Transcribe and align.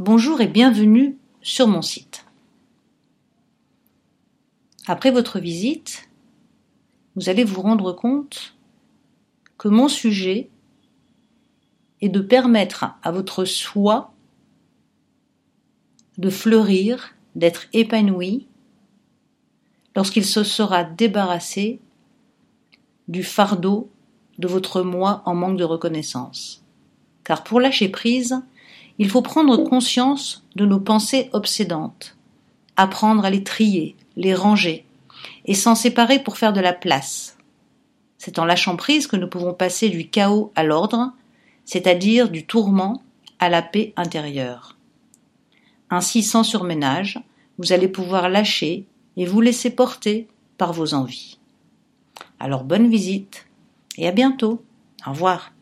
Bonjour 0.00 0.40
et 0.40 0.48
bienvenue 0.48 1.16
sur 1.40 1.68
mon 1.68 1.80
site. 1.80 2.26
Après 4.88 5.12
votre 5.12 5.38
visite, 5.38 6.10
vous 7.14 7.28
allez 7.28 7.44
vous 7.44 7.62
rendre 7.62 7.92
compte 7.92 8.56
que 9.56 9.68
mon 9.68 9.86
sujet 9.86 10.50
est 12.00 12.08
de 12.08 12.18
permettre 12.20 12.86
à 13.04 13.12
votre 13.12 13.44
soi 13.44 14.12
de 16.18 16.28
fleurir, 16.28 17.14
d'être 17.36 17.66
épanoui 17.72 18.48
lorsqu'il 19.94 20.24
se 20.24 20.42
sera 20.42 20.82
débarrassé 20.82 21.78
du 23.06 23.22
fardeau 23.22 23.92
de 24.38 24.48
votre 24.48 24.82
moi 24.82 25.22
en 25.24 25.36
manque 25.36 25.56
de 25.56 25.62
reconnaissance. 25.62 26.64
Car 27.22 27.44
pour 27.44 27.60
lâcher 27.60 27.88
prise, 27.90 28.42
il 28.98 29.08
faut 29.08 29.22
prendre 29.22 29.56
conscience 29.56 30.44
de 30.56 30.64
nos 30.64 30.80
pensées 30.80 31.30
obsédantes, 31.32 32.16
apprendre 32.76 33.24
à 33.24 33.30
les 33.30 33.42
trier, 33.42 33.96
les 34.16 34.34
ranger, 34.34 34.84
et 35.46 35.54
s'en 35.54 35.74
séparer 35.74 36.18
pour 36.18 36.38
faire 36.38 36.52
de 36.52 36.60
la 36.60 36.72
place. 36.72 37.36
C'est 38.18 38.38
en 38.38 38.44
lâchant 38.44 38.76
prise 38.76 39.06
que 39.06 39.16
nous 39.16 39.28
pouvons 39.28 39.52
passer 39.52 39.88
du 39.90 40.08
chaos 40.08 40.52
à 40.54 40.62
l'ordre, 40.62 41.12
c'est-à-dire 41.64 42.30
du 42.30 42.46
tourment 42.46 43.02
à 43.38 43.48
la 43.48 43.62
paix 43.62 43.92
intérieure. 43.96 44.76
Ainsi, 45.90 46.22
sans 46.22 46.44
surménage, 46.44 47.20
vous 47.58 47.72
allez 47.72 47.88
pouvoir 47.88 48.28
lâcher 48.28 48.86
et 49.16 49.26
vous 49.26 49.40
laisser 49.40 49.70
porter 49.70 50.28
par 50.56 50.72
vos 50.72 50.94
envies. 50.94 51.38
Alors 52.40 52.64
bonne 52.64 52.88
visite 52.88 53.46
et 53.96 54.08
à 54.08 54.12
bientôt. 54.12 54.62
Au 55.06 55.10
revoir. 55.10 55.52